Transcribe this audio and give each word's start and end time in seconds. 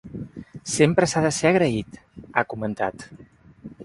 Sempre 0.75 1.09
s’ha 1.11 1.21
de 1.25 1.31
ser 1.39 1.51
agraït, 1.51 1.99
ha 2.35 2.45
comentat. 2.55 3.07